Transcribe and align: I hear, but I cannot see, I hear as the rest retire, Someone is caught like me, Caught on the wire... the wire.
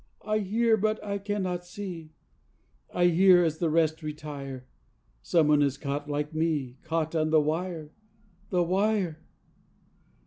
I 0.25 0.39
hear, 0.39 0.77
but 0.77 1.03
I 1.05 1.19
cannot 1.19 1.63
see, 1.63 2.15
I 2.91 3.05
hear 3.05 3.43
as 3.43 3.59
the 3.59 3.69
rest 3.69 4.01
retire, 4.01 4.67
Someone 5.21 5.61
is 5.61 5.77
caught 5.77 6.09
like 6.09 6.33
me, 6.33 6.79
Caught 6.81 7.13
on 7.13 7.29
the 7.29 7.39
wire... 7.39 7.91
the 8.49 8.63
wire. 8.63 9.23